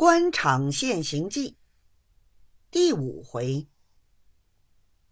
[0.00, 1.58] 官场现形记
[2.70, 3.68] 第五回：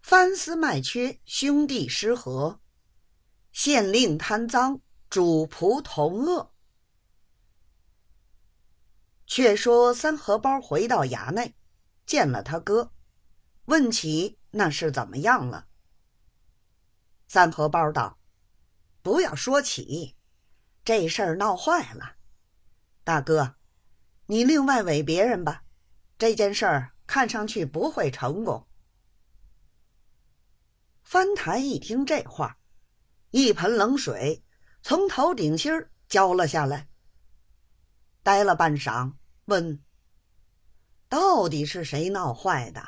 [0.00, 2.58] 藩司卖缺，兄弟失和；
[3.52, 4.80] 县令贪赃，
[5.10, 6.54] 主仆同恶。
[9.26, 11.54] 却说三荷包回到衙内，
[12.06, 12.90] 见了他哥，
[13.66, 15.68] 问起那是怎么样了。
[17.26, 18.18] 三荷包道
[19.04, 20.16] ：“不要说起，
[20.82, 22.16] 这事儿闹坏了，
[23.04, 23.56] 大哥。”
[24.30, 25.64] 你另外委别人吧，
[26.18, 28.68] 这件事儿看上去不会成功。
[31.02, 32.58] 翻台一听这话，
[33.30, 34.44] 一盆冷水
[34.82, 36.90] 从头顶心儿浇了下来。
[38.22, 39.14] 呆了半晌，
[39.46, 39.82] 问
[41.08, 42.86] ：“到底是谁闹坏的？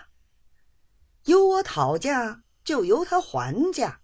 [1.25, 4.03] 由我讨价，就由他还价。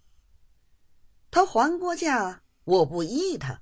[1.31, 3.61] 他还过价，我不依他，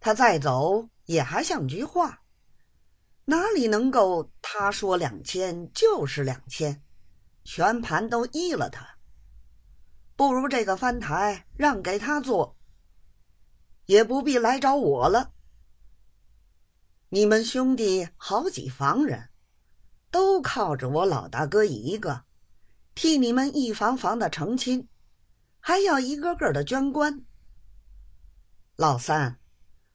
[0.00, 2.22] 他再走也还像句话。”
[3.30, 6.82] 哪里能够他说两千就是两千，
[7.44, 8.96] 全盘都依了他。
[10.16, 12.56] 不如这个翻台让给他做，
[13.84, 15.34] 也不必来找我了。
[17.10, 19.28] 你们兄弟好几房人，
[20.10, 22.24] 都靠着我老大哥一个，
[22.94, 24.88] 替你们一房房的成亲，
[25.60, 27.22] 还要一个个的捐官。
[28.76, 29.38] 老三，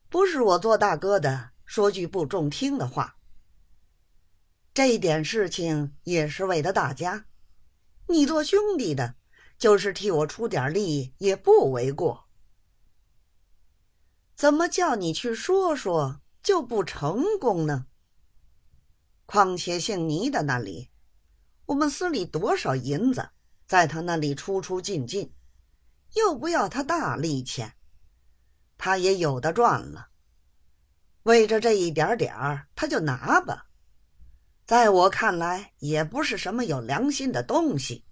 [0.07, 3.15] 不是我做大哥的说句不中听的话。
[4.73, 7.25] 这点事情也是为了大家，
[8.07, 9.15] 你做兄弟的，
[9.59, 12.27] 就是替我出点力也不为过。
[14.35, 17.85] 怎么叫你去说说就不成功呢？
[19.27, 20.89] 况且姓倪的那里，
[21.67, 23.29] 我们司里多少银子
[23.67, 25.35] 在他那里出出进进，
[26.15, 27.75] 又不要他大利钱，
[28.79, 30.09] 他也有的赚了。
[31.21, 33.67] 为着这一点点儿，他就拿吧。
[34.65, 38.05] 在我看来，也不是什么有良心的东西。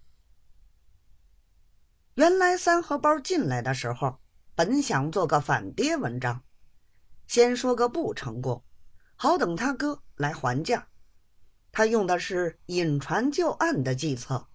[2.15, 4.19] 原来三荷包进来的时候，
[4.53, 6.43] 本想做个反跌文章，
[7.25, 8.65] 先说个不成功，
[9.15, 10.89] 好等他哥来还价。
[11.71, 14.49] 他用的是引船就岸的计策。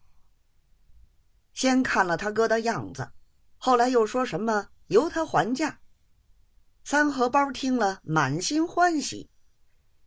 [1.54, 3.10] 先看了他哥的样子，
[3.56, 5.80] 后来又说什么由他还价。
[6.84, 9.30] 三荷包听了，满心欢喜，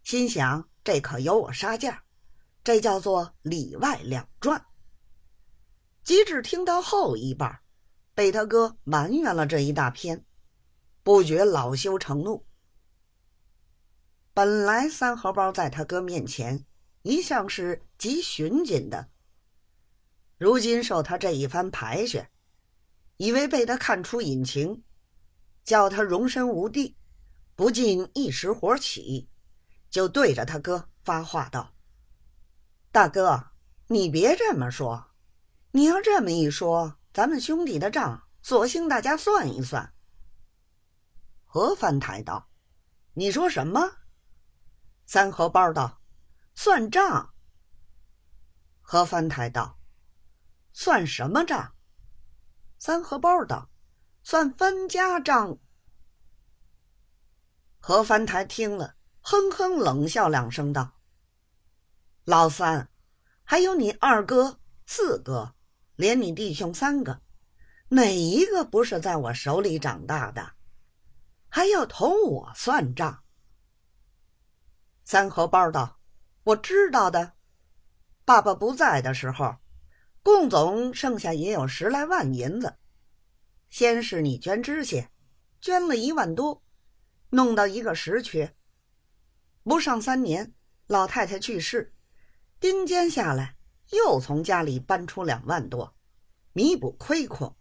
[0.03, 0.68] 心想。
[0.83, 2.03] 这可由我杀价，
[2.63, 4.65] 这叫做里外两赚。
[6.03, 7.59] 即至听到后一半，
[8.15, 10.25] 被他哥埋怨了这一大篇，
[11.03, 12.45] 不觉恼羞成怒。
[14.33, 16.65] 本来三荷包在他哥面前
[17.01, 19.09] 一向是极巡谨的，
[20.37, 22.29] 如今受他这一番排选，
[23.17, 24.83] 以为被他看出隐情，
[25.63, 26.97] 叫他容身无地，
[27.55, 29.28] 不禁一时火起。
[29.89, 31.73] 就对着他哥发话道
[32.91, 33.51] ：“大哥，
[33.87, 35.11] 你别这么说，
[35.71, 39.93] 你要这么一说，咱们兄弟的账，索性大家算一算。”
[41.45, 42.49] 何翻台道
[43.13, 43.97] ：“你说什么？”
[45.07, 45.99] 三荷包道
[46.53, 47.33] ：“算账。”
[48.81, 49.79] 何翻台道
[50.71, 51.73] ：“算什么账？”
[52.77, 53.69] 三荷包道
[54.21, 55.57] ：“算分家账。”
[57.81, 58.98] 何翻台听了。
[59.31, 60.91] 哼哼冷笑两声，道
[62.25, 62.89] ：“老三，
[63.43, 65.53] 还有你二哥、四哥，
[65.95, 67.21] 连你弟兄三个，
[67.89, 70.53] 哪一个不是在我手里长大的？
[71.47, 73.23] 还要同我算账？”
[75.05, 75.99] 三荷包道
[76.41, 77.33] ：“我知道的。
[78.25, 79.57] 爸爸不在的时候，
[80.23, 82.77] 共总剩下也有十来万银子。
[83.69, 85.11] 先是你捐知县，
[85.61, 86.63] 捐了一万多，
[87.29, 88.51] 弄到一个实缺。”
[89.63, 90.53] 不上三年，
[90.87, 91.93] 老太太去世，
[92.59, 93.57] 丁坚下来，
[93.91, 95.95] 又从家里搬出两万多，
[96.53, 97.55] 弥补亏空。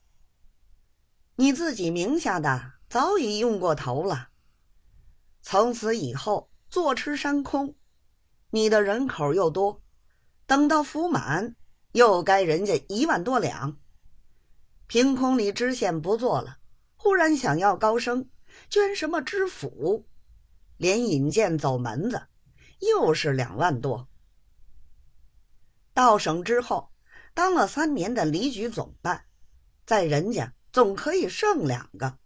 [1.37, 4.31] 你自己名下的早已用过头了，
[5.43, 7.77] 从此以后坐吃山空。
[8.51, 9.83] 你的人口又多，
[10.47, 11.55] 等到福满，
[11.93, 13.79] 又该人家一万多两。
[14.87, 16.59] 凭空里知县不做了，
[16.97, 18.31] 忽然想要高升，
[18.71, 20.09] 捐什么知府？
[20.79, 22.29] 连引荐走门子，
[22.81, 24.09] 又是两万多。
[25.93, 26.91] 到省之后，
[27.35, 29.25] 当了三年的离局总办，
[29.85, 32.19] 在人家总可以剩两个。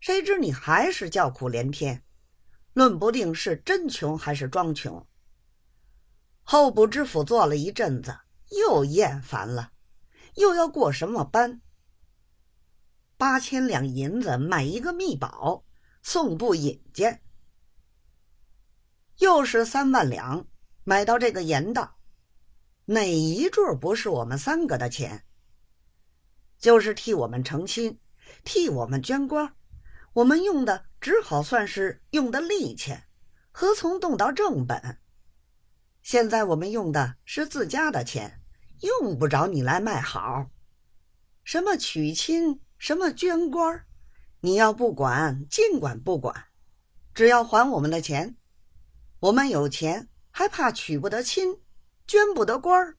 [0.00, 2.04] 谁知你还是叫苦连天，
[2.72, 5.06] 论不定是真穷还是装穷。
[6.42, 8.18] 候补知府做了一阵子，
[8.50, 9.70] 又厌烦了，
[10.34, 11.60] 又要过什么班？
[13.16, 15.64] 八千两银子买一个密宝，
[16.02, 17.22] 送部引荐。
[19.18, 20.46] 又是三万两
[20.84, 21.94] 买到这个盐的，
[22.84, 25.24] 哪一坠不是我们三个的钱？
[26.56, 27.98] 就是替我们成亲，
[28.44, 29.54] 替我们捐官，
[30.12, 33.08] 我们用的只好算是用的利钱，
[33.50, 34.98] 何从动到正本？
[36.00, 38.40] 现在我们用的是自家的钱，
[38.80, 40.48] 用不着你来卖好。
[41.42, 43.84] 什么娶亲，什么捐官，
[44.40, 46.46] 你要不管，尽管不管，
[47.14, 48.36] 只要还我们的钱。
[49.20, 51.58] 我们有钱，还怕娶不得亲，
[52.06, 52.96] 捐不得官儿？